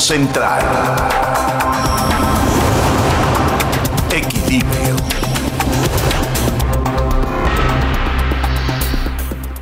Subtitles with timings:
[0.00, 0.60] Central.
[4.12, 4.96] Equilibrio.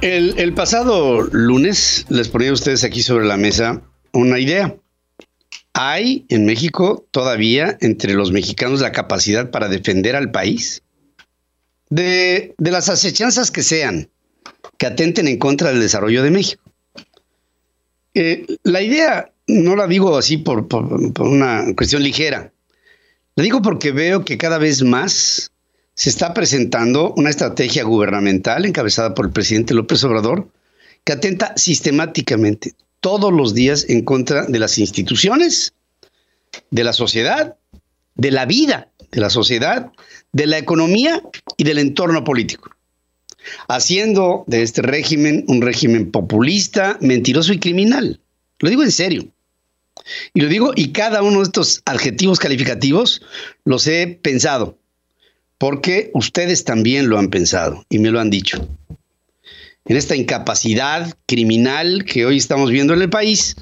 [0.00, 3.82] El, pasado lunes les ponía a ustedes aquí sobre la mesa
[4.12, 4.74] una idea.
[5.74, 10.82] ¿Hay en México todavía entre los mexicanos la capacidad para defender al país?
[11.90, 14.08] De, las acechanzas que sean,
[14.78, 16.62] que atenten en contra del desarrollo de México.
[18.14, 20.66] Eh, la idea no la digo así por,
[21.20, 22.52] una cuestión ligera.
[23.36, 25.52] La digo porque veo que cada vez más
[25.94, 30.48] se está presentando una estrategia gubernamental encabezada por el presidente López Obrador
[31.04, 35.72] que atenta sistemáticamente todos los días en contra de las instituciones,
[36.70, 37.56] de la sociedad,
[38.14, 39.92] de la vida de la sociedad,
[40.32, 41.22] de la economía
[41.56, 42.70] y del entorno político,
[43.68, 48.20] haciendo de este régimen un régimen populista, mentiroso y criminal.
[48.58, 49.24] Lo digo en serio.
[50.34, 53.22] Y lo digo, y cada uno de estos adjetivos calificativos
[53.64, 54.78] los he pensado,
[55.58, 58.66] porque ustedes también lo han pensado y me lo han dicho.
[59.86, 63.56] En esta incapacidad criminal que hoy estamos viendo en el país,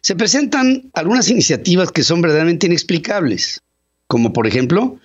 [0.00, 3.60] se presentan algunas iniciativas que son verdaderamente inexplicables,
[4.06, 4.98] como por ejemplo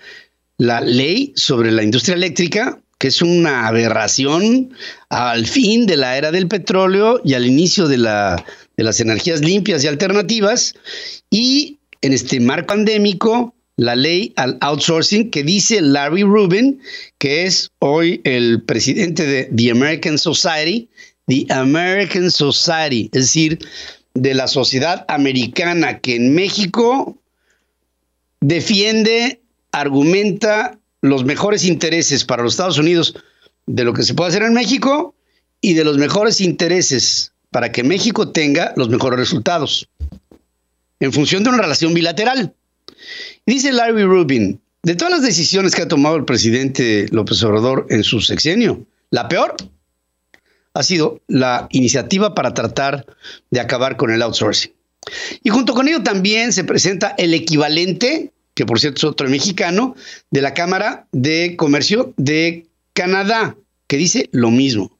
[0.57, 4.73] la ley sobre la industria eléctrica, que es una aberración
[5.09, 8.45] al fin de la era del petróleo y al inicio de la
[8.79, 10.73] de las energías limpias y alternativas,
[11.29, 16.79] y en este marco pandémico, la ley al outsourcing que dice Larry Rubin,
[17.17, 20.87] que es hoy el presidente de The American Society,
[21.27, 23.59] The American Society, es decir,
[24.13, 27.17] de la sociedad americana que en México
[28.39, 29.41] defiende,
[29.73, 33.13] argumenta los mejores intereses para los Estados Unidos
[33.65, 35.13] de lo que se puede hacer en México
[35.59, 39.89] y de los mejores intereses para que México tenga los mejores resultados
[40.99, 42.53] en función de una relación bilateral.
[43.45, 48.03] dice Larry Rubin, de todas las decisiones que ha tomado el presidente López Obrador en
[48.03, 49.55] su sexenio, la peor
[50.73, 53.05] ha sido la iniciativa para tratar
[53.49, 54.71] de acabar con el outsourcing.
[55.43, 59.95] Y junto con ello también se presenta el equivalente, que por cierto es otro mexicano,
[60.31, 63.55] de la Cámara de Comercio de Canadá,
[63.87, 64.91] que dice lo mismo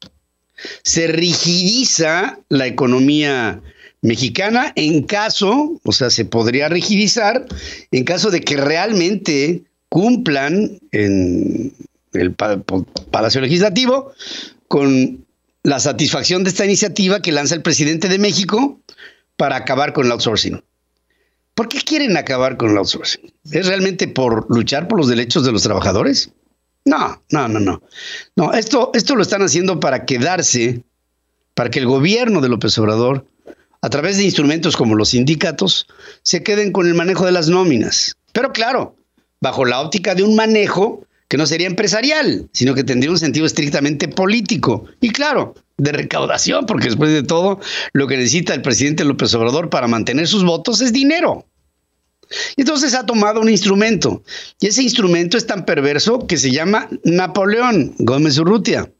[0.83, 3.61] se rigidiza la economía
[4.01, 7.45] mexicana en caso, o sea, se podría rigidizar
[7.91, 11.73] en caso de que realmente cumplan en
[12.13, 14.13] el Palacio Legislativo
[14.67, 15.25] con
[15.63, 18.79] la satisfacción de esta iniciativa que lanza el presidente de México
[19.35, 20.61] para acabar con el outsourcing.
[21.53, 23.33] ¿Por qué quieren acabar con el outsourcing?
[23.51, 26.31] ¿Es realmente por luchar por los derechos de los trabajadores?
[26.89, 27.83] No, no, no, no.
[28.35, 30.81] No, esto, esto lo están haciendo para quedarse,
[31.53, 33.27] para que el gobierno de López Obrador,
[33.83, 35.85] a través de instrumentos como los sindicatos,
[36.23, 38.15] se queden con el manejo de las nóminas.
[38.33, 38.95] Pero claro,
[39.39, 43.45] bajo la óptica de un manejo que no sería empresarial, sino que tendría un sentido
[43.45, 44.85] estrictamente político.
[44.99, 47.59] Y claro, de recaudación, porque después de todo,
[47.93, 51.45] lo que necesita el presidente López Obrador para mantener sus votos es dinero.
[52.55, 54.23] Y entonces ha tomado un instrumento.
[54.59, 58.91] Y ese instrumento es tan perverso que se llama Napoleón Gómez Urrutia.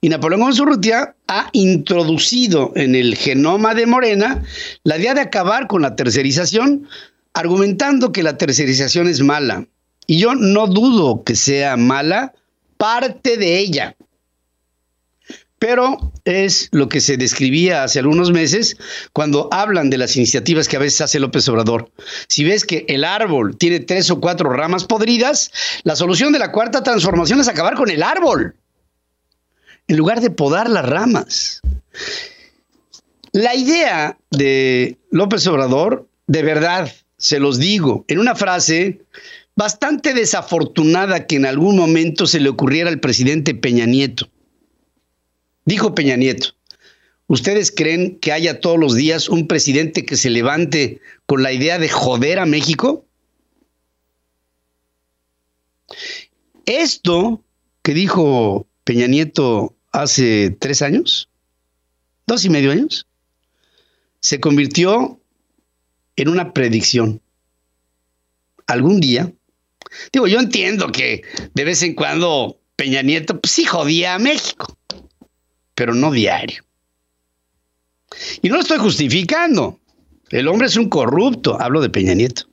[0.00, 4.42] Y Napoleón Gómez Urrutia ha introducido en el genoma de Morena
[4.84, 6.88] la idea de acabar con la tercerización,
[7.34, 9.66] argumentando que la tercerización es mala.
[10.06, 12.34] Y yo no dudo que sea mala
[12.76, 13.96] parte de ella
[15.62, 18.76] pero es lo que se describía hace algunos meses
[19.12, 21.88] cuando hablan de las iniciativas que a veces hace López Obrador.
[22.26, 25.52] Si ves que el árbol tiene tres o cuatro ramas podridas,
[25.84, 28.56] la solución de la cuarta transformación es acabar con el árbol,
[29.86, 31.60] en lugar de podar las ramas.
[33.30, 39.02] La idea de López Obrador, de verdad, se los digo, en una frase
[39.54, 44.28] bastante desafortunada que en algún momento se le ocurriera al presidente Peña Nieto
[45.64, 46.48] Dijo Peña Nieto,
[47.28, 51.78] ¿ustedes creen que haya todos los días un presidente que se levante con la idea
[51.78, 53.06] de joder a México?
[56.66, 57.44] Esto
[57.82, 61.28] que dijo Peña Nieto hace tres años,
[62.26, 63.06] dos y medio años,
[64.20, 65.20] se convirtió
[66.16, 67.20] en una predicción.
[68.66, 69.32] Algún día,
[70.12, 71.22] digo, yo entiendo que
[71.54, 74.71] de vez en cuando Peña Nieto, pues sí jodía a México
[75.82, 76.62] pero no diario.
[78.40, 79.80] Y no lo estoy justificando.
[80.30, 82.44] El hombre es un corrupto, hablo de Peña Nieto.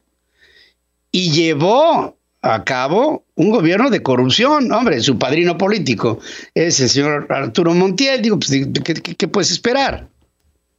[1.11, 4.71] Y llevó a cabo un gobierno de corrupción.
[4.71, 6.19] Hombre, su padrino político
[6.55, 8.23] es el señor Arturo Montiel.
[8.23, 8.49] Digo, pues,
[8.83, 10.09] ¿qué, puedes esperar?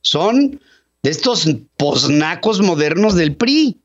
[0.00, 0.60] Son
[1.04, 3.78] de estos posnacos modernos del PRI.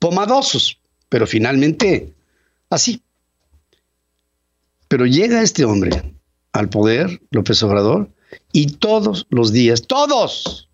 [0.00, 2.12] Pomadosos, pero finalmente
[2.70, 3.00] así.
[4.88, 6.15] Pero llega este hombre
[6.56, 8.10] al poder, López Obrador,
[8.52, 10.68] y todos los días, todos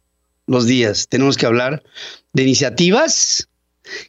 [0.46, 1.82] los días tenemos que hablar
[2.32, 3.48] de iniciativas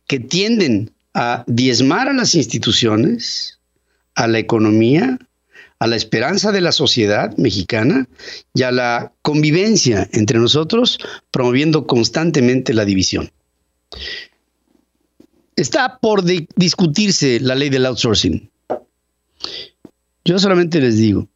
[0.07, 3.59] que tienden a diezmar a las instituciones,
[4.13, 5.17] a la economía,
[5.79, 8.07] a la esperanza de la sociedad mexicana
[8.53, 10.99] y a la convivencia entre nosotros,
[11.31, 13.31] promoviendo constantemente la división.
[15.55, 18.49] Está por discutirse la ley del outsourcing.
[20.25, 21.27] Yo solamente les digo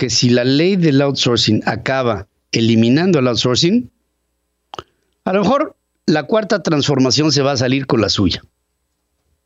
[0.00, 3.90] que si la ley del outsourcing acaba eliminando el outsourcing,
[5.26, 5.76] a lo mejor
[6.06, 8.42] la cuarta transformación se va a salir con la suya.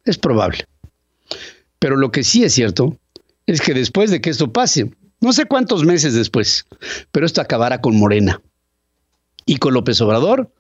[0.05, 0.65] Es probable.
[1.81, 2.97] Pero lo que sí es cierto
[3.47, 6.67] es que después de que esto pase, no sé cuántos meses después,
[7.11, 8.41] pero esto acabará con Morena
[9.47, 10.53] y con López Obrador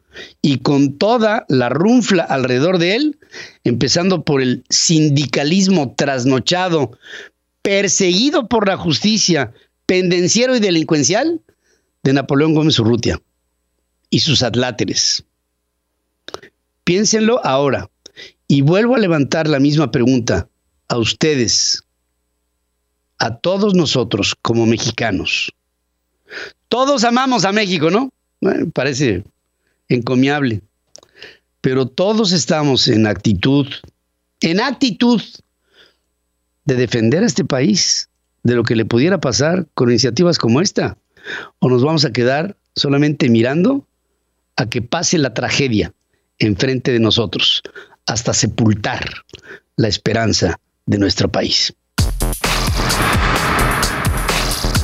[0.43, 3.19] y con toda la runfla alrededor de él,
[3.62, 6.99] empezando por el sindicalismo trasnochado,
[7.62, 9.55] perseguido por la justicia,
[9.87, 11.41] pendenciero y delincuencial
[12.03, 13.21] de Napoleón Gómez Urrutia
[14.11, 15.25] y sus adláteres.
[16.85, 17.91] Piénsenlo ahora
[18.47, 20.49] y vuelvo a levantar la misma pregunta
[20.89, 21.83] a ustedes,
[23.19, 25.53] a todos nosotros como mexicanos.
[26.69, 28.11] Todos amamos a México, ¿no?
[28.73, 29.25] parece
[29.89, 30.61] encomiable.
[31.61, 33.67] Pero todos estamos en actitud,
[34.41, 35.23] en actitud
[36.67, 38.11] de defender a este país
[38.44, 40.96] de lo que le pudiera pasar con iniciativas como esta.
[41.58, 43.88] O nos vamos a quedar solamente mirando
[44.56, 45.93] a que pase la tragedia
[46.38, 47.62] enfrente de nosotros,
[48.06, 49.25] hasta sepultar
[49.76, 51.75] la esperanza de nuestro país.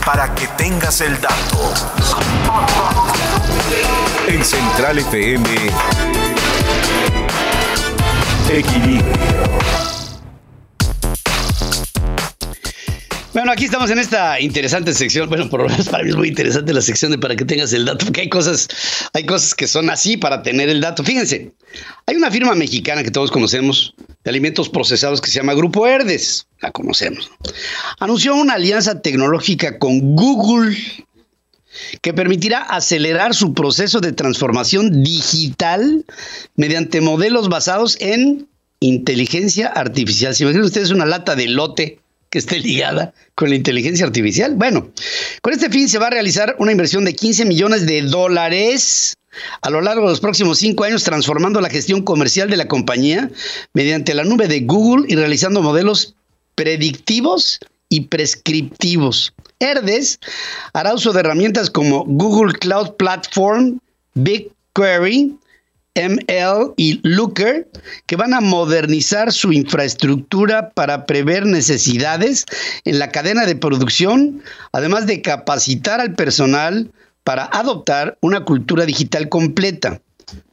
[0.04, 1.74] Para que tengas el dato.
[4.28, 5.48] En Central FM,
[8.50, 9.99] Equilibrio.
[13.32, 15.28] Bueno, aquí estamos en esta interesante sección.
[15.28, 17.72] Bueno, por lo menos para mí es muy interesante la sección de para que tengas
[17.72, 18.68] el dato, porque hay cosas,
[19.12, 21.04] hay cosas que son así para tener el dato.
[21.04, 21.52] Fíjense,
[22.06, 23.94] hay una firma mexicana que todos conocemos
[24.24, 26.48] de alimentos procesados que se llama Grupo Herdes.
[26.60, 27.30] La conocemos.
[28.00, 30.76] Anunció una alianza tecnológica con Google
[32.02, 36.04] que permitirá acelerar su proceso de transformación digital
[36.56, 38.48] mediante modelos basados en
[38.80, 40.34] inteligencia artificial.
[40.34, 41.99] Si imaginan ustedes una lata de lote
[42.30, 44.54] que esté ligada con la inteligencia artificial.
[44.54, 44.90] Bueno,
[45.42, 49.16] con este fin se va a realizar una inversión de 15 millones de dólares
[49.62, 53.30] a lo largo de los próximos cinco años, transformando la gestión comercial de la compañía
[53.74, 56.14] mediante la nube de Google y realizando modelos
[56.54, 59.32] predictivos y prescriptivos.
[59.58, 60.18] Herdes
[60.72, 63.78] hará uso de herramientas como Google Cloud Platform,
[64.14, 65.36] BigQuery,
[66.08, 67.68] ML y Looker,
[68.06, 72.46] que van a modernizar su infraestructura para prever necesidades
[72.84, 74.42] en la cadena de producción,
[74.72, 76.90] además de capacitar al personal
[77.24, 80.00] para adoptar una cultura digital completa.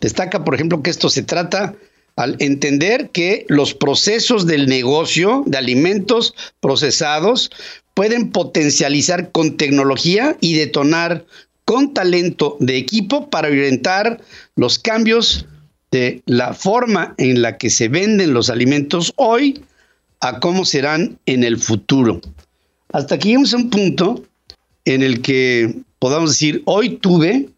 [0.02, 1.76] Destaca, por ejemplo, que esto se trata
[2.16, 7.52] al entender que los procesos del negocio de alimentos procesados
[7.94, 11.26] pueden potencializar con tecnología y detonar
[11.68, 14.22] con talento de equipo para orientar
[14.56, 15.48] los cambios
[15.92, 19.66] de la forma en la que se venden los alimentos hoy
[20.22, 22.22] a cómo serán en el futuro.
[22.94, 24.24] Hasta aquí llegamos a un punto
[24.86, 27.50] en el que podamos decir, hoy tuve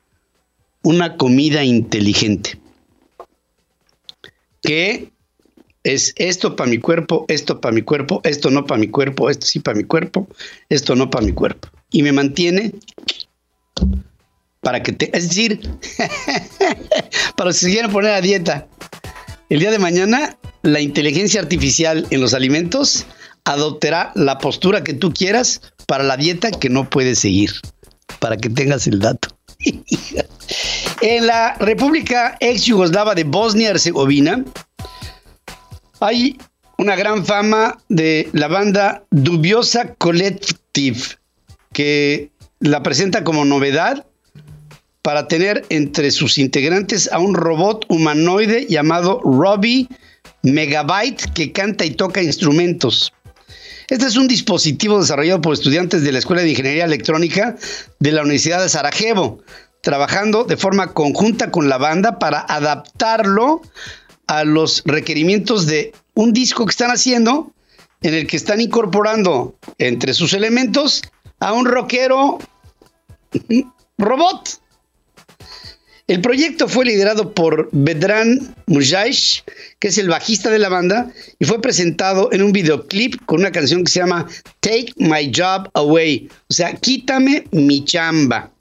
[0.82, 2.60] una comida inteligente,
[4.64, 5.12] que
[5.84, 9.46] es esto para mi cuerpo, esto para mi cuerpo, esto no para mi cuerpo, esto
[9.46, 10.28] sí para mi cuerpo,
[10.70, 11.68] esto no para mi cuerpo.
[11.92, 12.74] Y me mantiene
[14.62, 15.62] para que te, es decir,
[17.36, 18.68] para si se quieren poner a dieta.
[19.50, 23.06] El día de mañana, la inteligencia artificial en los alimentos
[23.46, 27.52] adoptará la postura que tú quieras para la dieta que no puedes seguir,
[28.20, 29.30] para que tengas el dato.
[31.02, 34.46] en la República ex Yugoslava de Bosnia-Herzegovina
[36.00, 36.38] hay
[36.78, 41.02] una gran fama de la banda Dubiosa Collective,
[41.74, 44.06] que la presenta como novedad
[45.10, 49.90] para tener entre sus integrantes a un robot humanoide llamado Robbie
[50.44, 53.12] Megabyte que canta y toca instrumentos.
[53.88, 57.56] Este es un dispositivo desarrollado por estudiantes de la Escuela de Ingeniería Electrónica
[57.98, 59.42] de la Universidad de Sarajevo,
[59.82, 63.64] trabajando de forma conjunta con la banda para adaptarlo
[64.28, 67.52] a los requerimientos de un disco que están haciendo
[68.04, 71.02] en el que están incorporando entre sus elementos
[71.40, 72.38] a un rockero
[73.98, 74.62] robot.
[76.10, 79.44] El proyecto fue liderado por Bedran Mujaish,
[79.78, 83.52] que es el bajista de la banda, y fue presentado en un videoclip con una
[83.52, 84.28] canción que se llama
[84.60, 88.52] Take My Job Away, o sea, quítame mi chamba,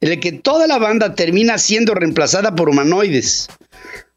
[0.00, 3.48] en el que toda la banda termina siendo reemplazada por humanoides.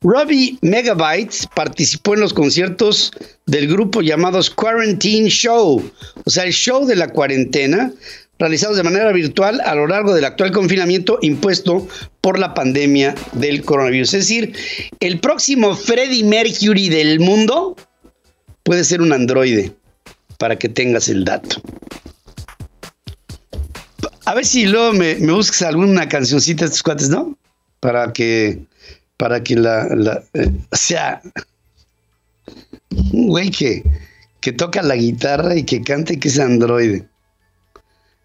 [0.01, 3.11] Robbie Megabytes participó en los conciertos
[3.45, 5.91] del grupo llamados Quarantine Show,
[6.23, 7.91] o sea, el show de la cuarentena,
[8.37, 11.87] realizados de manera virtual a lo largo del actual confinamiento impuesto
[12.21, 14.13] por la pandemia del coronavirus.
[14.13, 14.53] Es decir,
[14.99, 17.75] el próximo Freddie Mercury del mundo
[18.63, 19.73] puede ser un androide,
[20.37, 21.61] para que tengas el dato.
[24.25, 27.37] A ver si luego me, me buscas alguna cancioncita de estos cuates, ¿no?
[27.79, 28.59] Para que,
[29.17, 31.21] para que la, la eh, sea,
[32.89, 33.83] un güey que,
[34.41, 37.07] que toca la guitarra y que canta y que es androide.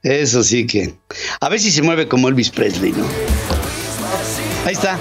[0.02, 0.94] Eso sí que.
[1.40, 3.04] A ver si se mueve como Elvis Presley, ¿no?
[4.64, 4.98] Ahí está.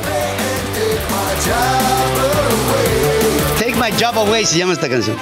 [3.58, 5.16] Take My Job Away se llama esta canción.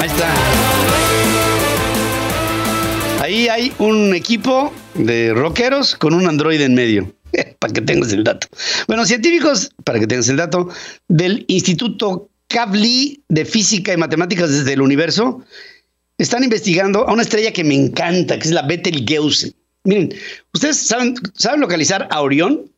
[0.00, 0.34] Ahí está.
[3.22, 7.17] Ahí hay un equipo de rockeros con un androide en medio.
[7.58, 8.46] para que tengas el dato.
[8.86, 10.68] Bueno, científicos, para que tengas el dato,
[11.08, 15.44] del Instituto Kavli de Física y Matemáticas desde el Universo,
[16.18, 19.54] están investigando a una estrella que me encanta, que es la Betelgeuse.
[19.84, 20.14] Miren,
[20.52, 22.70] ¿ustedes saben, saben localizar a Orión?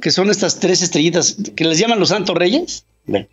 [0.00, 2.84] Que son estas tres estrellitas que les llaman los Santos Reyes.
[3.06, 3.26] Bueno,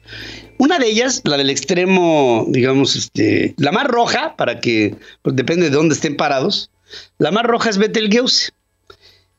[0.57, 5.69] una de ellas, la del extremo, digamos, este, la más roja, para que, pues depende
[5.69, 6.71] de dónde estén parados,
[7.17, 8.51] la más roja es Betelgeuse.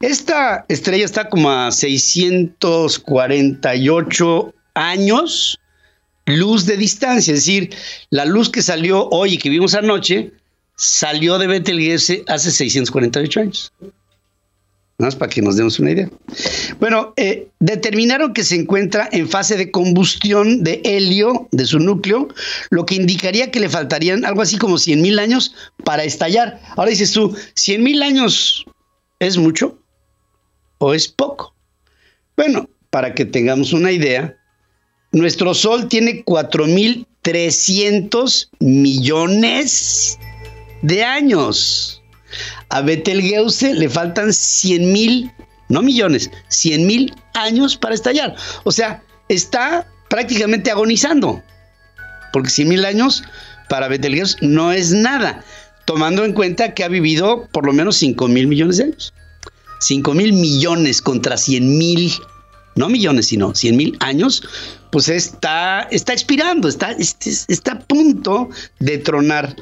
[0.00, 5.60] Esta estrella está como a 648 años
[6.24, 7.74] luz de distancia, es decir,
[8.08, 10.32] la luz que salió hoy y que vimos anoche
[10.74, 13.74] salió de Betelgeuse hace 648 años.
[13.80, 16.08] Nada más para que nos demos una idea.
[16.78, 22.28] Bueno, eh, determinaron que se encuentra en fase de combustión de helio de su núcleo,
[22.70, 25.54] lo que indicaría que le faltarían algo así como 100 mil años
[25.84, 26.58] para estallar.
[26.76, 28.64] Ahora dices tú, 100 mil años
[29.18, 29.79] es mucho
[30.80, 31.54] o es poco.
[32.36, 34.36] Bueno, para que tengamos una idea,
[35.12, 40.18] nuestro Sol tiene 4.300 millones
[40.82, 42.02] de años.
[42.70, 45.30] A Betelgeuse le faltan 100 mil,
[45.68, 48.34] no millones, 100 mil años para estallar.
[48.64, 51.42] O sea, está prácticamente agonizando.
[52.32, 53.22] Porque 100 mil años
[53.68, 55.44] para Betelgeuse no es nada,
[55.84, 59.12] tomando en cuenta que ha vivido por lo menos 5 mil millones de años.
[59.80, 62.12] 5 mil millones contra 100 mil,
[62.76, 64.42] no millones, sino 100 mil años,
[64.92, 69.56] pues está, está expirando, está, está a punto de tronar.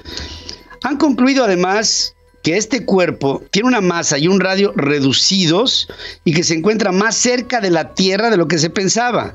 [0.85, 5.89] Han concluido además que este cuerpo tiene una masa y un radio reducidos
[6.25, 9.35] y que se encuentra más cerca de la Tierra de lo que se pensaba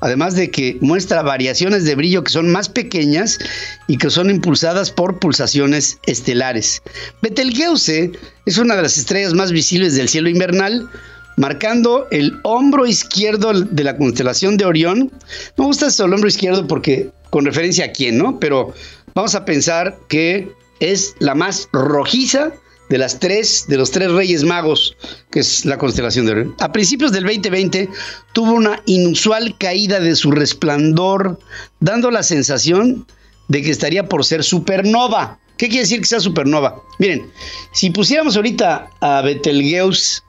[0.00, 3.38] además de que muestra variaciones de brillo que son más pequeñas
[3.86, 6.82] y que son impulsadas por pulsaciones estelares.
[7.22, 8.12] Betelgeuse
[8.46, 10.88] es una de las estrellas más visibles del cielo invernal,
[11.36, 15.12] marcando el hombro izquierdo de la constelación de Orión.
[15.56, 18.38] Me gusta eso, el hombro izquierdo porque con referencia a quién, ¿no?
[18.40, 18.74] Pero
[19.14, 22.52] vamos a pensar que es la más rojiza
[22.90, 24.96] de las tres, de los tres reyes magos,
[25.30, 26.56] que es la constelación de Orión.
[26.58, 27.88] A principios del 2020
[28.32, 31.38] tuvo una inusual caída de su resplandor,
[31.78, 33.06] dando la sensación
[33.48, 35.38] de que estaría por ser supernova.
[35.56, 36.82] ¿Qué quiere decir que sea supernova?
[36.98, 37.30] Miren,
[37.72, 40.22] si pusiéramos ahorita a Betelgeuse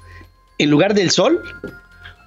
[0.59, 1.41] en lugar del Sol,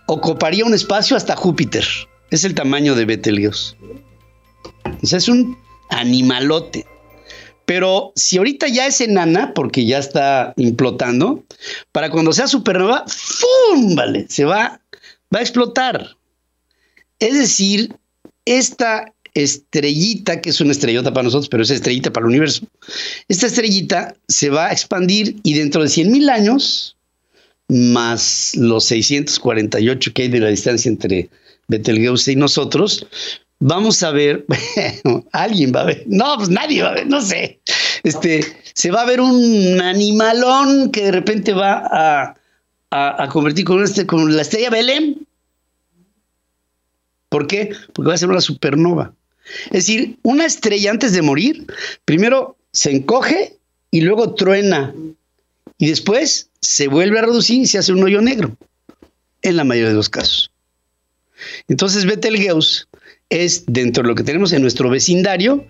[0.06, 1.86] ocuparía un espacio hasta Júpiter.
[2.32, 3.76] Es el tamaño de Betelgeuse.
[5.00, 5.56] O sea, es un
[5.90, 6.86] animalote.
[7.66, 11.44] Pero si ahorita ya es enana, porque ya está implotando,
[11.92, 13.94] para cuando sea supernova, ¡fum!
[13.94, 14.80] Vale, se va,
[15.34, 16.16] va a explotar.
[17.20, 17.94] Es decir,
[18.44, 22.66] esta estrellita, que es una estrellota para nosotros, pero es estrellita para el universo,
[23.28, 26.96] esta estrellita se va a expandir y dentro de 100 mil años,
[27.68, 31.30] más los 648 que hay de la distancia entre
[31.68, 33.06] Betelgeuse y nosotros,
[33.66, 34.44] vamos a ver,
[35.32, 37.60] alguien va a ver, no, pues nadie va a ver, no sé,
[38.02, 38.44] este,
[38.74, 42.34] se va a ver un animalón que de repente va a,
[42.90, 45.26] a, convertir con, este, con la estrella Belén.
[47.30, 47.74] ¿Por qué?
[47.94, 49.14] Porque va a ser una supernova.
[49.66, 51.66] Es decir, una estrella antes de morir,
[52.04, 53.56] primero se encoge
[53.90, 54.94] y luego truena.
[55.78, 58.56] Y después se vuelve a reducir y se hace un hoyo negro,
[59.40, 60.50] en la mayoría de los casos.
[61.66, 62.86] Entonces Betelgeuse
[63.34, 65.64] es dentro de lo que tenemos en nuestro vecindario,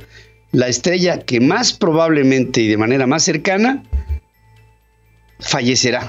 [0.52, 3.83] la estrella que más probablemente y de manera más cercana
[5.40, 6.09] fallecerá,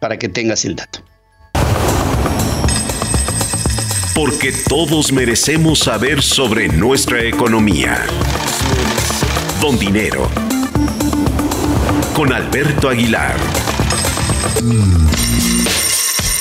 [0.00, 1.00] para que tengas el dato.
[4.14, 8.04] Porque todos merecemos saber sobre nuestra economía.
[9.60, 10.28] Don Dinero.
[12.14, 13.36] Con Alberto Aguilar.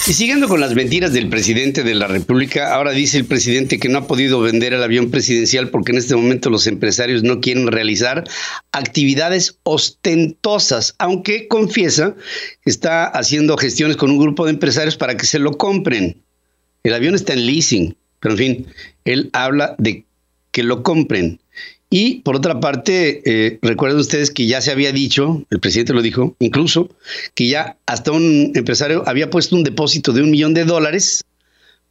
[0.08, 3.90] Y siguiendo con las mentiras del presidente de la República, ahora dice el presidente que
[3.90, 7.68] no ha podido vender el avión presidencial porque en este momento los empresarios no quieren
[7.68, 8.24] realizar
[8.72, 12.16] actividades ostentosas, aunque confiesa
[12.64, 16.24] que está haciendo gestiones con un grupo de empresarios para que se lo compren.
[16.84, 18.68] El avión está en leasing, pero en fin,
[19.04, 20.06] él habla de
[20.52, 21.42] que lo compren.
[21.90, 26.02] Y por otra parte, eh, recuerden ustedes que ya se había dicho, el presidente lo
[26.02, 26.90] dijo, incluso,
[27.34, 31.24] que ya hasta un empresario había puesto un depósito de un millón de dólares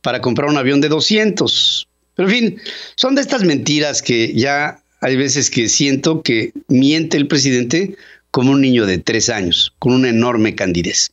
[0.02, 1.88] para comprar un avión de 200.
[2.14, 2.60] Pero en fin,
[2.94, 7.96] son de estas mentiras que ya hay veces que siento que miente el presidente
[8.30, 11.10] como un niño de tres años, con una enorme candidez.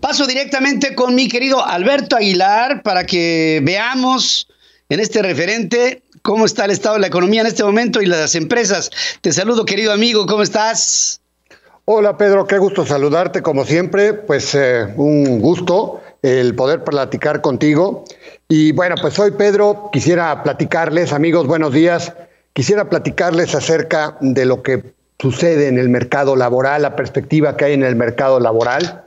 [0.00, 4.48] Paso directamente con mi querido Alberto Aguilar para que veamos
[4.88, 8.34] en este referente cómo está el estado de la economía en este momento y las
[8.34, 8.90] empresas.
[9.20, 11.20] Te saludo, querido amigo, ¿cómo estás?
[11.84, 18.04] Hola, Pedro, qué gusto saludarte, como siempre, pues eh, un gusto el poder platicar contigo.
[18.48, 22.12] Y bueno, pues hoy, Pedro, quisiera platicarles, amigos, buenos días,
[22.54, 24.82] quisiera platicarles acerca de lo que
[25.20, 29.04] sucede en el mercado laboral, la perspectiva que hay en el mercado laboral.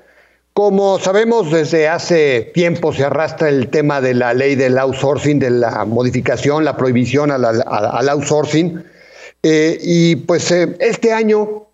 [0.59, 5.51] Como sabemos, desde hace tiempo se arrastra el tema de la ley del outsourcing, de
[5.51, 8.83] la modificación, la prohibición al, outsourcing.
[9.41, 11.65] Eh, y pues eh, este año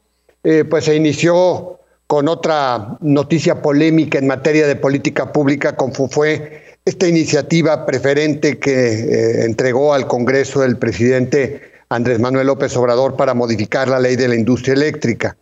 [0.44, 6.78] eh, pues se inició con otra noticia polémica en materia de política pública, como fue
[6.86, 13.88] esta iniciativa preferente que entregó al Congreso el presidente Andrés Manuel López Obrador para modificar
[13.88, 15.36] la ley de la industria eléctrica.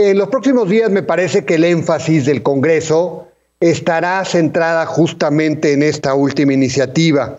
[0.00, 3.26] En los próximos días me parece que el énfasis del Congreso
[3.58, 7.36] estará centrada justamente en esta última iniciativa.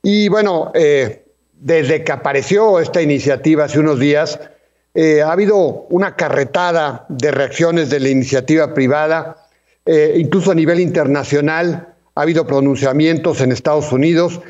[0.00, 1.24] Y bueno, eh,
[1.54, 4.38] desde que apareció esta iniciativa hace unos días,
[4.94, 9.48] eh, ha habido una carretada de reacciones de la iniciativa privada,
[9.84, 14.40] eh, incluso a nivel internacional, ha habido pronunciamientos en Estados Unidos,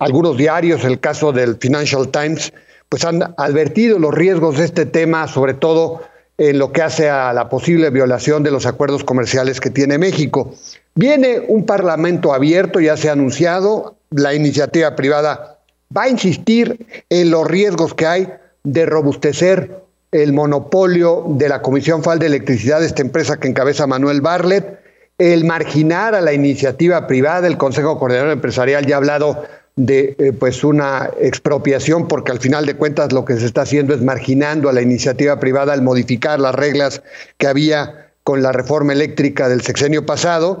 [0.00, 2.52] algunos diarios, el caso del Financial Times,
[2.88, 6.02] pues han advertido los riesgos de este tema, sobre todo
[6.40, 10.54] en lo que hace a la posible violación de los acuerdos comerciales que tiene México.
[10.94, 15.58] Viene un parlamento abierto, ya se ha anunciado, la iniciativa privada
[15.94, 18.28] va a insistir en los riesgos que hay
[18.64, 24.22] de robustecer el monopolio de la Comisión Fal de Electricidad, esta empresa que encabeza Manuel
[24.22, 24.80] Barlet,
[25.18, 29.44] el marginar a la iniciativa privada, el Consejo Coordinador Empresarial ya ha hablado
[29.76, 33.94] de eh, pues una expropiación, porque al final de cuentas lo que se está haciendo
[33.94, 37.02] es marginando a la iniciativa privada al modificar las reglas
[37.38, 40.60] que había con la reforma eléctrica del sexenio pasado.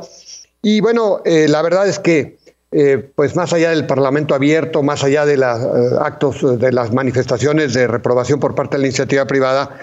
[0.62, 2.38] Y bueno, eh, la verdad es que
[2.72, 5.58] eh, pues más allá del Parlamento abierto, más allá de los
[6.00, 9.76] actos de las manifestaciones de reprobación por parte de la iniciativa privada,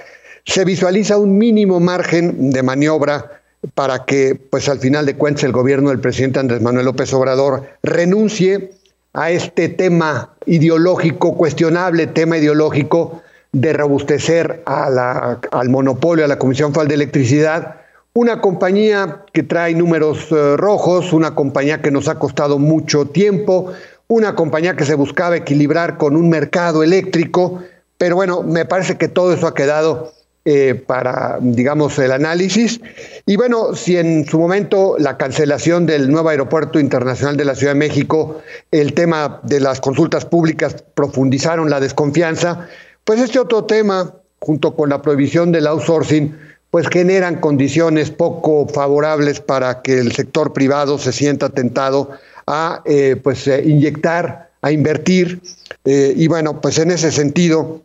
[0.45, 3.41] se visualiza un mínimo margen de maniobra
[3.73, 7.67] para que, pues al final de cuentas, el gobierno del presidente Andrés Manuel López Obrador
[7.83, 8.71] renuncie
[9.17, 16.87] a este tema ideológico, cuestionable tema ideológico de robustecer al monopolio, a la Comisión Federal
[16.87, 17.77] de Electricidad,
[18.13, 23.73] una compañía que trae números eh, rojos, una compañía que nos ha costado mucho tiempo,
[24.07, 27.63] una compañía que se buscaba equilibrar con un mercado eléctrico,
[27.97, 30.13] pero bueno, me parece que todo eso ha quedado
[30.49, 32.79] eh, para, digamos, el análisis.
[33.25, 37.73] Y bueno, si en su momento la cancelación del nuevo aeropuerto internacional de la Ciudad
[37.73, 38.39] de México,
[38.71, 42.65] el tema de las consultas públicas profundizaron la desconfianza,
[43.03, 46.33] pues este otro tema, junto con la prohibición del outsourcing,
[46.71, 52.11] pues generan condiciones poco favorables para que el sector privado se sienta tentado
[52.45, 55.41] a eh, pues eh, inyectar, a invertir.
[55.83, 57.81] y bueno, pues en ese sentido,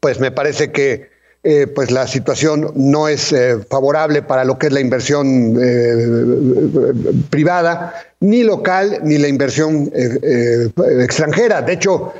[0.00, 1.14] pues me parece que
[1.48, 6.92] eh, pues la situación no es eh, favorable para lo que es la inversión eh,
[7.30, 11.62] privada, ni local, ni la inversión extranjera.
[11.62, 12.12] De hecho,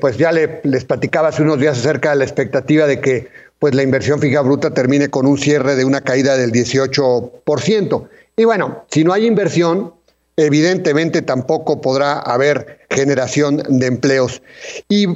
[0.00, 3.82] pues ya les platicaba hace unos días acerca de la expectativa de que pues la
[3.82, 8.08] inversión fija bruta termine con un cierre de una caída del 18%.
[8.38, 9.92] Y bueno, si no hay inversión,
[10.36, 14.42] evidentemente tampoco podrá haber generación de empleos.
[14.88, 15.06] Y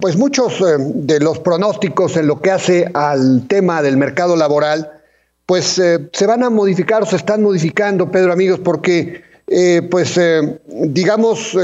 [0.00, 4.90] pues muchos eh, de los pronósticos en lo que hace al tema del mercado laboral,
[5.46, 10.18] pues eh, se van a modificar o se están modificando, Pedro, amigos, porque eh, pues
[10.66, 11.56] digamos,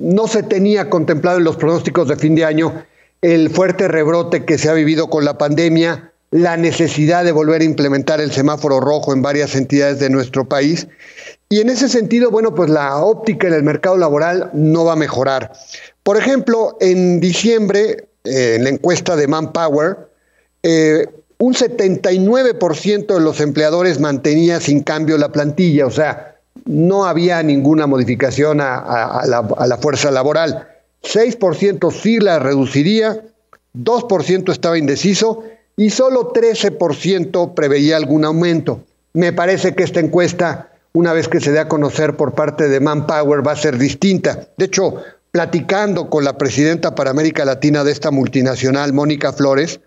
[0.00, 2.84] no se tenía contemplado en los pronósticos de fin de año
[3.22, 7.64] el fuerte rebrote que se ha vivido con la pandemia, la necesidad de volver a
[7.64, 10.86] implementar el semáforo rojo en varias entidades de nuestro país.
[11.48, 14.96] Y en ese sentido, bueno, pues la óptica en el mercado laboral no va a
[14.96, 15.52] mejorar.
[16.04, 19.96] Por ejemplo, en diciembre, eh, en la encuesta de Manpower,
[20.62, 21.06] eh,
[21.38, 27.86] un 79% de los empleadores mantenía sin cambio la plantilla, o sea, no había ninguna
[27.86, 30.68] modificación a, la, fuerza laboral.
[31.02, 33.24] 6% sí la reduciría,
[33.74, 35.42] 2% estaba indeciso
[35.80, 38.84] y solo 13% preveía algún aumento.
[39.14, 42.80] Me parece que esta encuesta, una vez que se dé a conocer por parte de
[42.80, 44.46] Manpower, va a ser distinta.
[44.58, 44.96] De hecho,
[45.30, 49.80] platicando con la presidenta para América Latina de esta multinacional, Mónica Flores,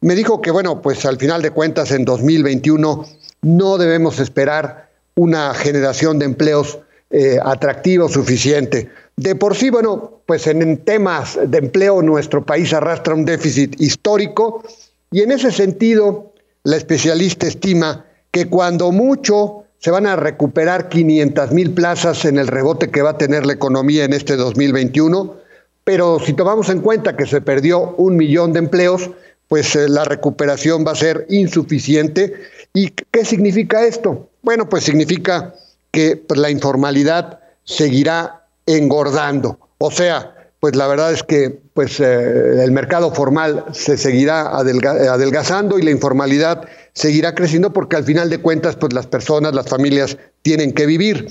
[0.00, 3.06] me dijo que, bueno, pues al final de cuentas en 2021
[3.42, 6.80] no debemos esperar una generación de empleos
[7.10, 8.90] eh, atractivo suficiente.
[9.14, 14.64] De por sí, bueno, pues en, temas de empleo nuestro país arrastra un déficit histórico
[15.10, 16.32] y en ese sentido
[16.64, 22.48] la especialista estima que cuando mucho se van a recuperar 500 mil plazas en el
[22.48, 25.36] rebote que va a tener la economía en este 2021,
[25.84, 29.10] pero si tomamos en cuenta que se perdió un millón de empleos,
[29.48, 32.34] pues eh, la recuperación va a ser insuficiente.
[32.74, 34.28] ¿Y qué significa esto?
[34.42, 35.54] Bueno, pues significa
[35.92, 39.58] que pues, la informalidad seguirá engordando.
[39.78, 45.78] O sea, pues la verdad es que pues, eh, el mercado formal se seguirá adelgazando
[45.78, 50.16] y la informalidad seguirá creciendo porque al final de cuentas pues, las personas, las familias
[50.42, 51.28] tienen que vivir.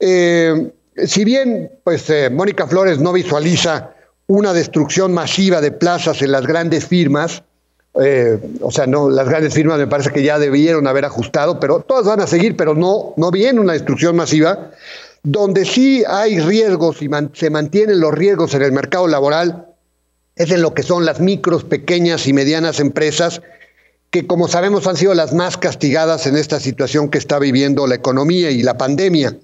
[0.00, 0.72] Eh,
[1.04, 3.94] si bien pues, Mónica Flores no visualiza
[4.26, 7.42] una destrucción masiva de plazas en las grandes firmas.
[8.00, 11.80] Eh, o sea, no, las grandes firmas me parece que ya debieron haber ajustado, pero
[11.80, 14.70] todas van a seguir, pero no, no viene una destrucción masiva.
[15.24, 19.66] Donde sí hay riesgos y se mantienen los riesgos en el mercado laboral
[20.36, 23.40] es en lo que son las micros, pequeñas y medianas empresas,
[24.10, 27.94] que como sabemos han sido las más castigadas en esta situación que está viviendo la
[27.94, 29.34] economía y la pandemia.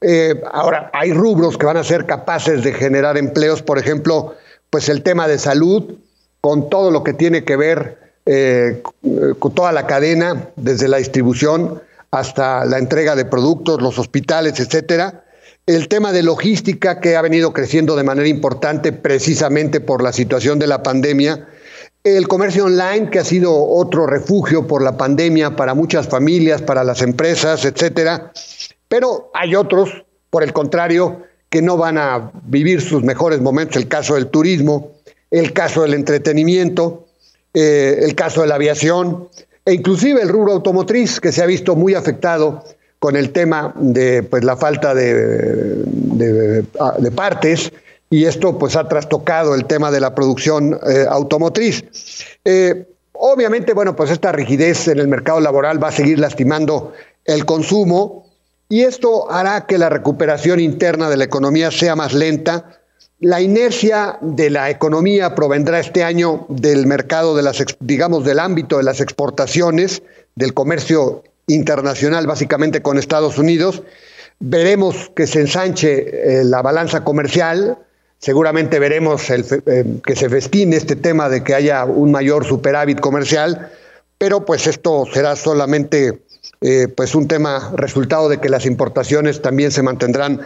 [0.00, 4.34] Eh, ahora, hay rubros que van a ser capaces de generar empleos, por ejemplo,
[4.70, 5.96] pues el tema de salud,
[6.40, 8.82] con todo lo que tiene que ver eh,
[9.38, 15.24] con toda la cadena, desde la distribución hasta la entrega de productos, los hospitales, etcétera.
[15.66, 20.58] El tema de logística que ha venido creciendo de manera importante precisamente por la situación
[20.58, 21.48] de la pandemia.
[22.02, 26.82] El comercio online, que ha sido otro refugio por la pandemia para muchas familias, para
[26.82, 28.32] las empresas, etcétera.
[28.88, 33.88] Pero hay otros, por el contrario, que no van a vivir sus mejores momentos, el
[33.88, 34.92] caso del turismo,
[35.30, 37.06] el caso del entretenimiento,
[37.52, 39.28] eh, el caso de la aviación
[39.70, 42.64] e inclusive el rubro automotriz que se ha visto muy afectado
[42.98, 47.72] con el tema de pues, la falta de, de, partes
[48.10, 51.84] y esto pues ha trastocado el tema de la producción eh, automotriz.
[52.44, 56.92] Eh, obviamente, bueno, pues esta rigidez en el mercado laboral va a seguir lastimando
[57.24, 58.26] el consumo,
[58.68, 62.79] y esto hará que la recuperación interna de la economía sea más lenta.
[63.20, 68.78] La inercia de la economía provendrá este año del mercado de las, digamos, del ámbito
[68.78, 70.02] de las exportaciones,
[70.36, 73.82] del comercio internacional, básicamente con Estados Unidos.
[74.38, 77.76] Veremos que se ensanche eh, la balanza comercial,
[78.16, 83.70] seguramente veremos eh, que se festine este tema de que haya un mayor superávit comercial,
[84.16, 86.22] pero pues esto será solamente
[86.62, 90.40] eh, pues un tema resultado de que las importaciones también se mantendrán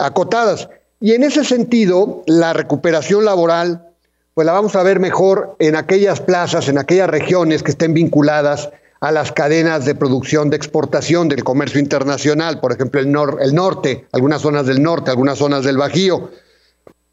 [0.00, 0.70] acotadas.
[1.00, 3.90] Y en ese sentido, la recuperación laboral,
[4.34, 8.70] pues la vamos a ver mejor en aquellas plazas, en aquellas regiones que estén vinculadas
[9.00, 14.06] a las cadenas de producción de exportación del comercio internacional, por ejemplo, el, el norte,
[14.12, 16.30] algunas zonas del norte, algunas zonas del Bajío.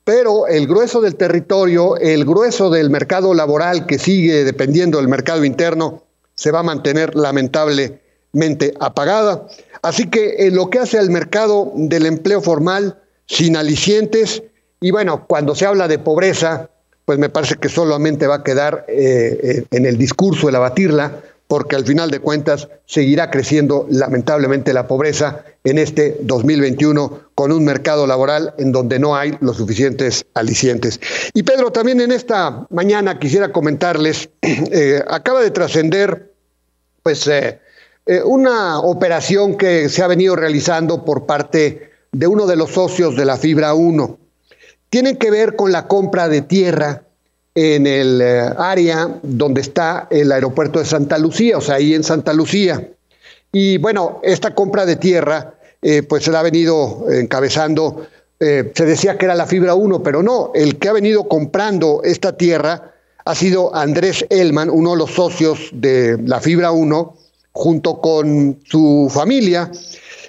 [0.05, 5.45] Pero el grueso del territorio, el grueso del mercado laboral que sigue dependiendo del mercado
[5.45, 6.03] interno,
[6.35, 8.01] se va a mantener lamentable
[8.79, 9.47] apagada.
[9.81, 14.43] Así que en lo que hace al mercado del empleo formal, sin alicientes,
[14.83, 16.69] y bueno, cuando se habla de pobreza,
[17.05, 21.21] pues me parece que solamente va a quedar eh, eh, en el discurso el abatirla,
[21.47, 27.63] porque al final de cuentas seguirá creciendo lamentablemente la pobreza en este 2021 con un
[27.63, 30.99] mercado laboral en donde no hay los suficientes alicientes.
[31.33, 36.33] Y Pedro, también en esta mañana quisiera comentarles, eh, acaba de trascender
[37.03, 37.29] pues
[38.25, 43.25] una operación que se ha venido realizando por parte de uno de los socios de
[43.25, 44.17] la Fibra 1.
[44.89, 47.03] Tiene que ver con la compra de tierra
[47.53, 52.03] en el eh, área donde está el aeropuerto de Santa Lucía, o sea, ahí en
[52.05, 52.89] Santa Lucía.
[53.51, 58.07] Y bueno, esta compra de tierra, eh, pues se la ha venido encabezando
[58.45, 62.01] eh, se decía que era la fibra 1, pero no, el que ha venido comprando
[62.03, 62.91] esta tierra
[63.23, 67.15] ha sido Andrés Elman, uno de los socios de la fibra 1,
[67.53, 69.71] junto con su familia.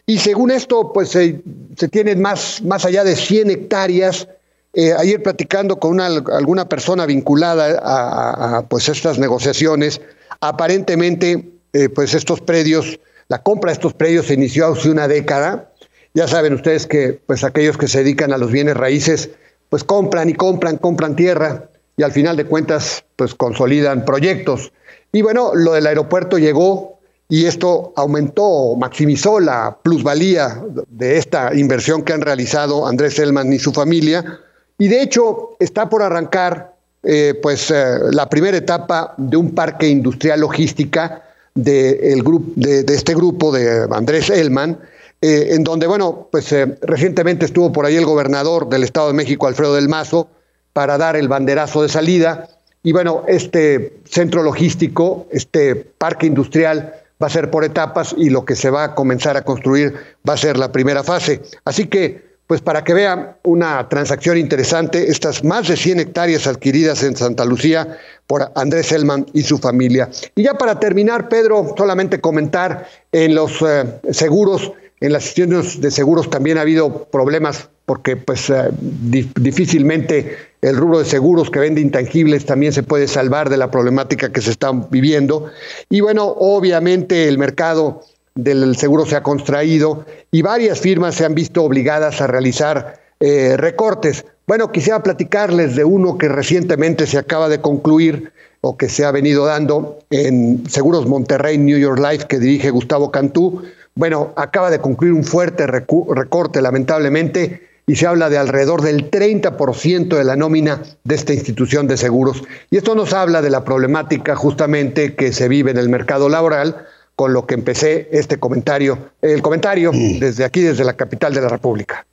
[0.07, 4.29] Y según esto, pues se tienen más, más allá de 100 hectáreas.
[4.75, 10.01] Eh, ayer platicando con una, alguna persona vinculada a, pues estas negociaciones,
[10.41, 15.71] aparentemente eh, pues estos predios, la compra de estos predios se inició hace una década.
[16.13, 19.31] Ya saben ustedes que pues aquellos que se dedican a los bienes raíces,
[19.71, 24.73] pues compran y compran, compran tierra y al final de cuentas pues consolidan proyectos.
[25.13, 26.94] Y bueno, lo del aeropuerto llegó
[27.29, 33.59] y esto aumentó, maximizó la plusvalía de esta inversión que han realizado Andrés Elman y
[33.59, 34.41] su familia.
[34.79, 39.89] Y de hecho está por arrancar eh, pues, eh, la primera etapa de un parque
[39.89, 41.23] industrial logística
[41.55, 44.79] de, grupo, de, este grupo de Andrés Elman,
[45.23, 49.47] eh, en donde, bueno, pues recientemente estuvo por ahí el gobernador del Estado de México,
[49.47, 50.29] Alfredo del Mazo,
[50.75, 52.49] para dar el banderazo de salida.
[52.83, 58.45] Y bueno, este centro logístico, este parque industrial, va a ser por etapas y lo
[58.45, 59.95] que se va a comenzar a construir
[60.29, 61.41] va a ser la primera fase.
[61.65, 67.03] Así que, pues para que vean una transacción interesante, estas más de 100 hectáreas adquiridas
[67.03, 70.11] en Santa Lucía por Andrés Elman y su familia.
[70.35, 75.91] Y ya para terminar, Pedro, solamente comentar en los eh, seguros, en las instituciones de
[75.91, 81.81] seguros también ha habido problemas porque pues eh, difícilmente el rubro de seguros que vende
[81.81, 85.51] intangibles también se puede salvar de la problemática que se está viviendo.
[85.91, 88.01] Y bueno, obviamente el mercado
[88.35, 93.57] del seguro se ha contraído y varias firmas se han visto obligadas a realizar eh,
[93.57, 94.25] recortes.
[94.47, 99.11] Bueno, quisiera platicarles de uno que recientemente se acaba de concluir o que se ha
[99.11, 103.63] venido dando en Seguros Monterrey New York Life que dirige Gustavo Cantú.
[103.95, 110.17] Bueno, acaba de concluir un fuerte recorte, lamentablemente, y se habla de alrededor del 30%
[110.17, 112.43] de la nómina de esta institución de seguros.
[112.71, 116.87] Y esto nos habla de la problemática justamente que se vive en el mercado laboral,
[117.17, 120.19] con lo que empecé este comentario, el comentario mm.
[120.19, 122.07] desde aquí, desde la capital de la República.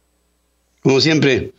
[0.83, 1.51] Como siempre,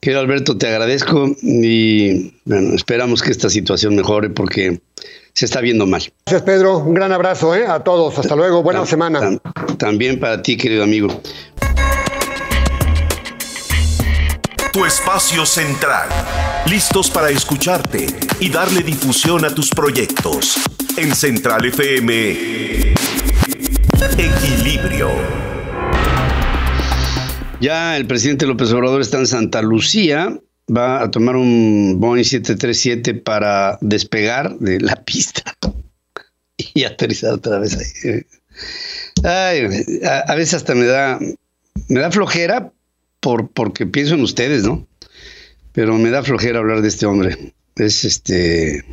[0.00, 4.80] querido Alberto, te agradezco y bueno, esperamos que esta situación mejore porque
[5.32, 6.02] se está viendo mal.
[6.26, 6.78] Gracias, Pedro.
[6.78, 7.66] Un gran abrazo ¿eh?
[7.66, 8.18] a todos.
[8.18, 8.62] Hasta luego.
[8.62, 9.38] Buena semana.
[9.78, 11.08] También para ti, querido amigo.
[14.76, 16.06] Tu espacio central.
[16.68, 18.08] Listos para escucharte
[18.40, 20.58] y darle difusión a tus proyectos.
[20.98, 22.92] En Central FM.
[24.18, 25.08] Equilibrio.
[27.58, 30.38] Ya el presidente López Obrador está en Santa Lucía.
[30.70, 35.56] Va a tomar un Boeing 737 para despegar de la pista
[36.74, 38.26] y aterrizar otra vez ahí.
[40.04, 41.18] a, a veces hasta me da,
[41.88, 42.74] me da flojera,
[43.26, 44.86] por, porque pienso en ustedes, ¿no?
[45.72, 47.52] Pero me da flojera hablar de este hombre.
[47.74, 48.84] Es este.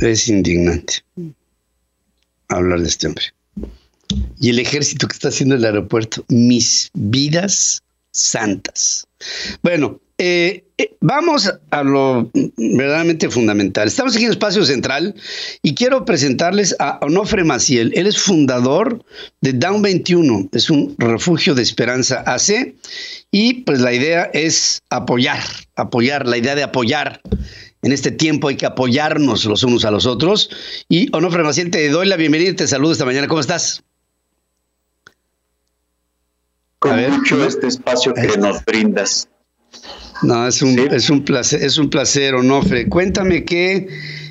[0.00, 1.04] Es indignante
[2.48, 3.26] hablar de este hombre.
[4.40, 9.06] Y el ejército que está haciendo el aeropuerto, mis vidas santas.
[9.62, 13.88] Bueno, eh, eh, vamos a lo verdaderamente fundamental.
[13.88, 15.14] Estamos aquí en Espacio Central
[15.62, 17.92] y quiero presentarles a Onofre Maciel.
[17.94, 19.04] Él es fundador
[19.40, 22.74] de Down 21, es un refugio de esperanza AC
[23.30, 25.42] y pues la idea es apoyar,
[25.76, 27.20] apoyar, la idea de apoyar.
[27.82, 30.50] En este tiempo hay que apoyarnos los unos a los otros.
[30.88, 33.28] Y Onofre Maciel, te doy la bienvenida y te saludo esta mañana.
[33.28, 33.82] ¿Cómo estás?
[36.78, 39.28] Con mucho este espacio que nos brindas.
[40.22, 42.88] No, es un, es un placer, es un placer, Onofre.
[42.88, 43.88] Cuéntame qué,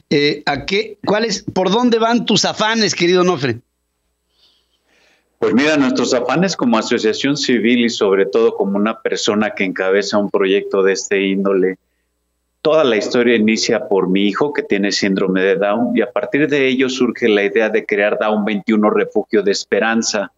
[0.09, 3.59] eh, a qué, cuáles, por dónde van tus afanes, querido Onofre.
[5.39, 10.17] Pues mira, nuestros afanes como asociación civil y sobre todo como una persona que encabeza
[10.17, 11.77] un proyecto de este índole,
[12.61, 16.47] toda la historia inicia por mi hijo que tiene síndrome de Down y a partir
[16.49, 20.31] de ello surge la idea de crear Down 21 Refugio de Esperanza.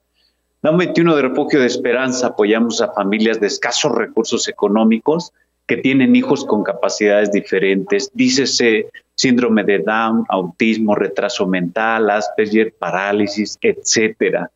[0.67, 5.32] Down 21 de Refugio de Esperanza apoyamos a familias de escasos recursos económicos
[5.65, 13.58] que tienen hijos con capacidades diferentes, dícese síndrome de Down, autismo, retraso mental, Asperger, parálisis,
[13.62, 14.51] etcétera.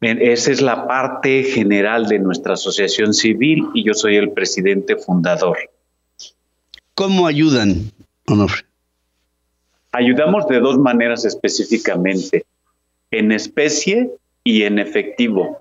[0.00, 5.58] Esa es la parte general de nuestra asociación civil y yo soy el presidente fundador.
[6.96, 7.92] ¿Cómo ayudan,
[8.26, 8.64] Onofre?
[9.92, 12.44] Ayudamos de dos maneras específicamente,
[13.12, 14.10] en especie
[14.46, 15.58] y en efectivo.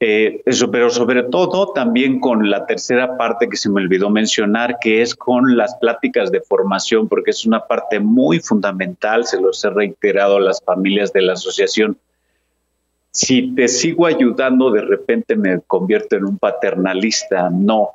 [0.00, 4.78] Eh, eso, pero sobre todo también con la tercera parte que se me olvidó mencionar,
[4.80, 9.62] que es con las pláticas de formación, porque es una parte muy fundamental, se los
[9.64, 11.96] he reiterado a las familias de la asociación.
[13.10, 17.50] si te sigo ayudando, de repente me convierto en un paternalista.
[17.50, 17.90] No,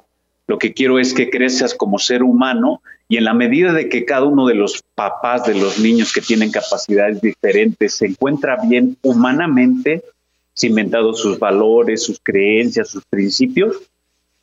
[0.46, 4.06] lo que quiero es que crezcas como ser humano y en la medida de que
[4.06, 8.96] cada uno de los papás de los niños que tienen capacidades diferentes se encuentra bien
[9.02, 10.04] humanamente,
[10.58, 13.78] cimentados sus valores, sus creencias, sus principios,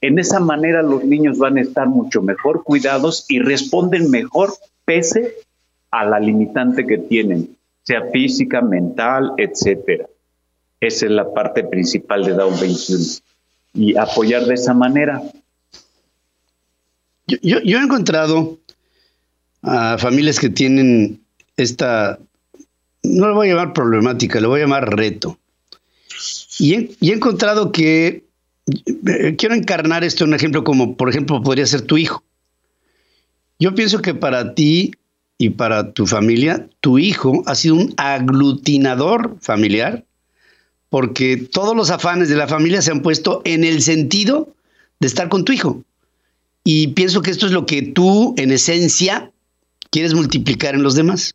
[0.01, 4.53] en esa manera los niños van a estar mucho mejor cuidados y responden mejor
[4.85, 5.35] pese
[5.91, 10.07] a la limitante que tienen, sea física, mental, etcétera.
[10.79, 13.03] Esa es la parte principal de Down 21.
[13.77, 15.23] Y apoyar de esa manera.
[17.27, 18.59] Yo, he encontrado
[19.63, 21.23] a familias que tienen
[21.57, 22.19] esta,
[23.03, 25.39] no lo voy a llamar problemática, lo voy a llamar reto.
[26.59, 28.25] Y he, encontrado que,
[28.67, 32.23] eh, quiero encarnar esto en un ejemplo como, por ejemplo, podría ser tu hijo.
[33.59, 34.93] Yo pienso que para ti
[35.39, 40.05] y para tu familia, tu hijo ha sido un aglutinador familiar
[40.89, 44.55] porque todos los afanes de la familia se han puesto en el sentido
[45.01, 45.83] de estar con tu hijo.
[46.63, 49.33] Y pienso que esto es lo que tú, en esencia,
[49.91, 51.35] quieres multiplicar en los demás.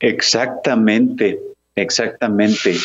[0.00, 1.38] Exactamente,
[1.74, 2.76] exactamente.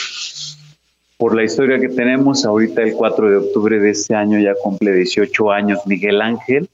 [1.21, 4.91] Por la historia que tenemos, ahorita el 4 de octubre de este año ya cumple
[4.91, 6.67] 18 años Miguel Ángel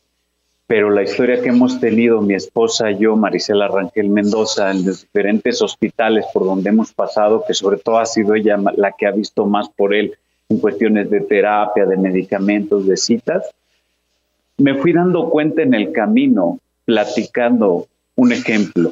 [0.68, 5.62] pero la historia que hemos tenido mi esposa yo, Marisela Rangel Mendoza, en los diferentes
[5.62, 9.46] hospitales por donde hemos pasado, que sobre todo ha sido ella la que ha visto
[9.46, 10.18] más por él
[10.50, 13.50] en cuestiones de terapia, de medicamentos, de citas,
[14.58, 18.92] me fui dando cuenta en el camino, platicando un ejemplo.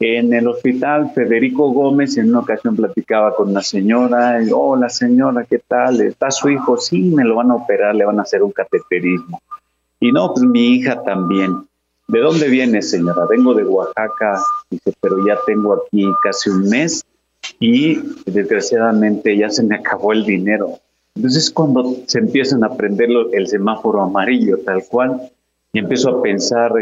[0.00, 5.44] En el hospital, Federico Gómez en una ocasión platicaba con una señora, y, hola señora,
[5.44, 6.00] ¿qué tal?
[6.00, 6.76] ¿Está su hijo?
[6.76, 9.42] Sí, me lo van a operar, le van a hacer un cateterismo.
[9.98, 11.66] Y no, pues mi hija también.
[12.06, 13.26] ¿De dónde viene, señora?
[13.28, 17.04] Vengo de Oaxaca, dice, pero ya tengo aquí casi un mes
[17.58, 20.78] y desgraciadamente ya se me acabó el dinero.
[21.16, 25.28] Entonces cuando se empiezan a prender el semáforo amarillo tal cual,
[25.72, 26.72] y empiezo a pensar,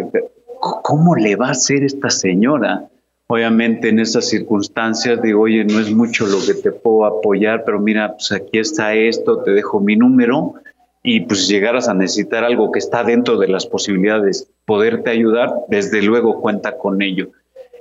[0.61, 2.87] ¿cómo le va a hacer esta señora?
[3.29, 7.81] Obviamente en esas circunstancias digo, oye, no es mucho lo que te puedo apoyar, pero
[7.81, 10.55] mira, pues aquí está esto, te dejo mi número
[11.03, 16.03] y pues llegaras a necesitar algo que está dentro de las posibilidades, poderte ayudar, desde
[16.03, 17.31] luego cuenta con ello.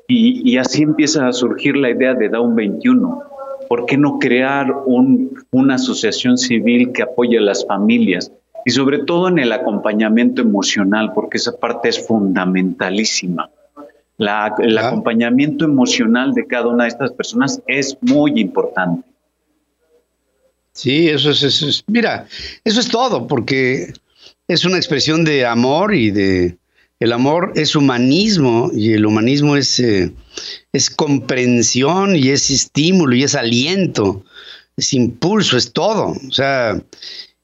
[0.07, 3.23] Y, así empieza a surgir la idea de Down 21.
[3.67, 8.31] ¿Por qué no crear una asociación civil que apoye a las familias?
[8.65, 13.49] Y sobre todo en el acompañamiento emocional, porque esa parte es fundamentalísima.
[14.17, 19.07] El acompañamiento emocional de cada una de estas personas es muy importante.
[20.71, 22.27] Sí, eso es, eso es, mira,
[22.63, 23.93] eso es todo, porque
[24.47, 26.57] es una expresión de amor y de,
[26.99, 30.11] el amor es humanismo y el humanismo es, eh,
[30.73, 34.25] es comprensión y es estímulo y es aliento,
[34.75, 36.15] es impulso, es todo.
[36.27, 36.81] O sea,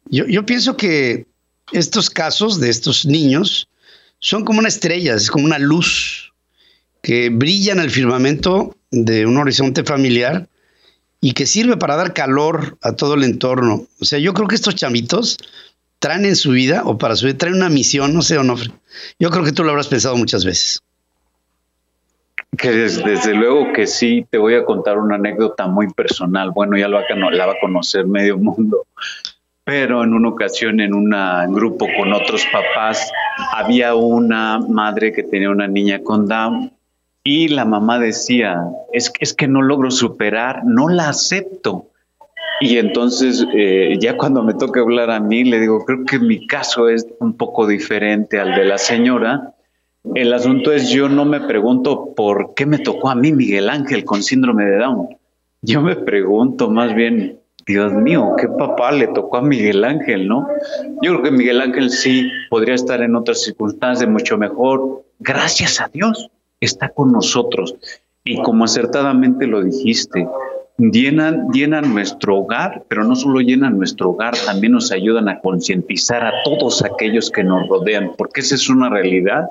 [0.05, 1.25] yo, yo pienso que
[1.71, 3.67] estos casos de estos niños
[4.19, 6.20] son como una estrella, es como una luz
[7.01, 10.47] que brilla en el firmamento de un horizonte familiar
[11.19, 13.85] y que sirve para dar calor a todo el entorno.
[13.99, 15.37] O sea, yo creo que estos chamitos
[15.99, 18.71] traen en su vida o para su vida, traen una misión, no sé, Onofre.
[19.19, 20.81] Yo creo que tú lo habrás pensado muchas veces.
[22.57, 26.51] Que desde, luego que sí, te voy a contar una anécdota muy personal.
[26.51, 28.87] Bueno, ya lo va, la va a conocer medio mundo.
[29.63, 31.11] Pero en una ocasión, en un
[31.53, 33.09] grupo con otros papás,
[33.53, 36.71] había una madre que tenía una niña con Down
[37.23, 41.87] y la mamá decía, es es que no logro superar, no la acepto.
[42.59, 46.47] Y entonces eh, ya cuando me toca hablar a mí, le digo, creo que mi
[46.47, 49.53] caso es un poco diferente al de la señora.
[50.15, 54.03] El asunto es, yo no me pregunto por qué me tocó a mí Miguel Ángel
[54.03, 55.09] con síndrome de Down.
[55.61, 60.47] Yo me pregunto más bien, Dios mío, qué papá le tocó a Miguel Ángel, ¿no?
[61.03, 65.87] Yo creo que Miguel Ángel sí podría estar en otras circunstancias mucho mejor, gracias a
[65.87, 66.31] Dios
[66.61, 67.75] está con nosotros.
[68.23, 70.27] Y como acertadamente lo dijiste,
[70.77, 76.31] llenan, nuestro hogar, pero no solo llenan nuestro hogar, también nos ayudan a concientizar a
[76.43, 79.45] todos aquellos que nos rodean, porque esa es una realidad.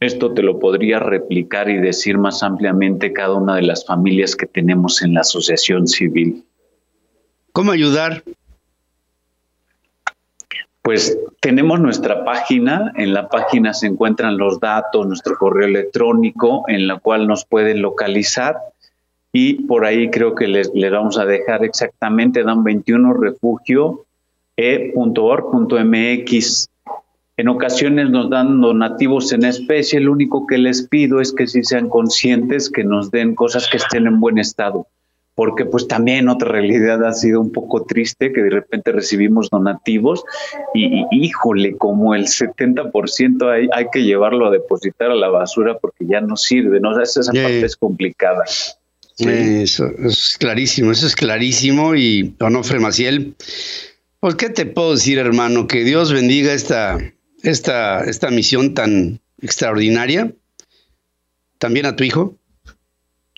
[0.00, 4.46] Esto te lo podría replicar y decir más ampliamente cada una de las familias que
[4.46, 6.44] tenemos en la asociación civil.
[7.52, 8.22] ¿Cómo ayudar?
[10.88, 16.86] Pues tenemos nuestra página, en la página se encuentran los datos, nuestro correo electrónico, en
[16.86, 18.56] la cual nos pueden localizar.
[19.30, 24.06] Y por ahí creo que les, vamos a dejar exactamente dan 21 refugio
[24.56, 25.10] e.org.mx.
[27.36, 31.64] En ocasiones nos dan donativos en especie, lo único que les pido es que si
[31.64, 34.86] sean conscientes que nos den cosas que estén en buen estado
[35.38, 40.24] porque pues también otra realidad ha sido un poco triste que de repente recibimos donativos
[40.74, 46.06] y, híjole, como el 70% hay, hay que llevarlo a depositar a la basura porque
[46.10, 47.00] ya no sirve, ¿no?
[47.00, 48.42] esa, parte es complicada.
[48.46, 49.28] Sí.
[49.28, 53.36] Eso, es clarísimo, eso es clarísimo y Onofre Maciel,
[54.18, 56.98] pues qué te puedo decir hermano, que Dios bendiga esta,
[57.44, 60.32] esta, esta misión tan extraordinaria,
[61.58, 62.34] también a tu hijo,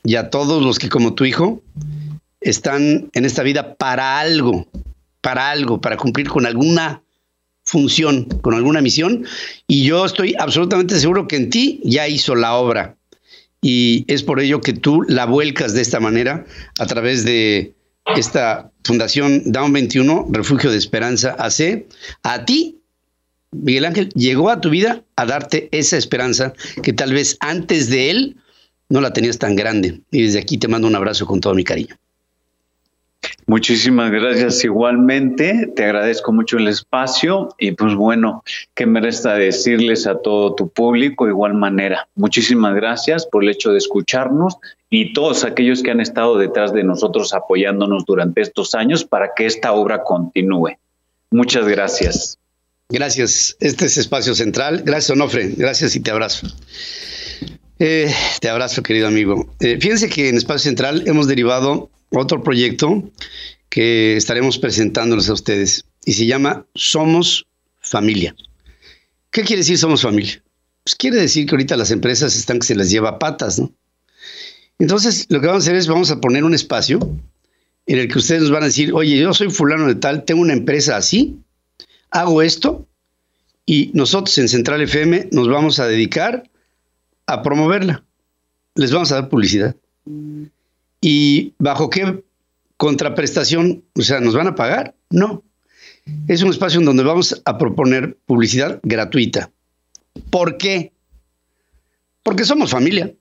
[0.05, 1.63] y a todos los que como tu hijo
[2.41, 4.67] están en esta vida para algo,
[5.21, 7.03] para algo, para cumplir con alguna
[7.65, 9.25] función, con alguna misión.
[9.67, 12.97] Y yo estoy absolutamente seguro que en ti ya hizo la obra.
[13.63, 16.47] Y es por ello que tú la vuelcas de esta manera
[16.79, 17.75] a través de
[18.17, 21.87] esta Fundación Down 21, Refugio de Esperanza AC.
[22.23, 22.79] A ti,
[23.53, 28.11] Miguel Ángel, llegó a tu vida a darte esa esperanza que tal vez antes de
[28.11, 28.37] él
[28.91, 30.03] no la tenías tan grande.
[30.11, 31.97] Y desde aquí te mando un abrazo con todo mi cariño.
[33.47, 40.07] Muchísimas gracias igualmente, te agradezco mucho el espacio y pues bueno, ¿qué me resta decirles
[40.07, 41.27] a todo tu público?
[41.27, 44.57] igual manera, muchísimas gracias por el hecho de escucharnos
[44.89, 49.47] y todos aquellos que han estado detrás de nosotros apoyándonos durante estos años para que
[49.47, 50.79] esta obra continúe.
[51.31, 52.39] Muchas gracias.
[52.89, 54.83] Gracias, este es Espacio Central.
[54.85, 56.47] Gracias, Onofre, gracias y te abrazo.
[57.83, 59.55] Eh, te abrazo, querido amigo.
[59.59, 63.11] Eh, fíjense que en Espacio Central hemos derivado otro proyecto
[63.71, 67.47] que estaremos presentándoles a ustedes y se llama Somos
[67.81, 68.37] Familia.
[69.31, 70.43] ¿Qué quiere decir Somos Familia?
[70.85, 73.73] Pues quiere decir que ahorita las empresas están que se las lleva patas, ¿no?
[74.79, 76.99] Entonces, lo que vamos a hacer es vamos a poner un espacio
[77.87, 80.43] en el que ustedes nos van a decir, oye, yo soy fulano de tal, tengo
[80.43, 81.39] una empresa así,
[82.11, 82.87] hago esto,
[83.65, 86.51] y nosotros en Central FM nos vamos a dedicar
[87.31, 88.05] a promoverla.
[88.75, 89.77] Les vamos a dar publicidad.
[91.01, 92.23] ¿Y bajo qué
[92.77, 93.85] contraprestación?
[93.97, 94.95] O sea, ¿nos van a pagar?
[95.11, 95.43] No.
[96.29, 99.51] Es un espacio en donde vamos a proponer publicidad gratuita.
[100.31, 100.93] ¿Por qué?
[102.23, 103.13] Porque somos familia.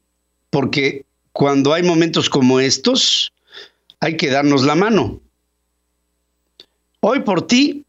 [0.50, 3.32] Porque cuando hay momentos como estos,
[4.00, 5.22] hay que darnos la mano.
[7.02, 7.86] Hoy por ti,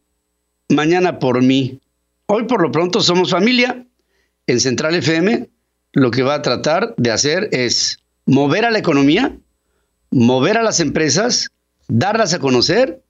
[0.69, 1.79] mañana por mí.
[2.27, 3.85] Hoy por lo pronto somos familia.
[4.47, 5.49] En Central FM
[5.93, 9.37] lo que va a tratar de hacer es mover a la economía,
[10.09, 11.49] mover a las empresas,
[11.87, 13.01] darlas a conocer.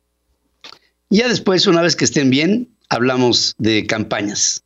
[1.09, 4.63] Y ya después, una vez que estén bien, hablamos de campañas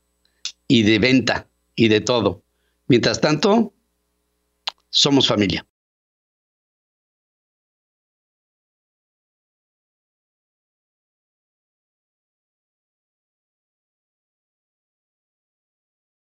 [0.67, 2.43] y de venta y de todo.
[2.87, 3.73] Mientras tanto,
[4.89, 5.65] somos familia.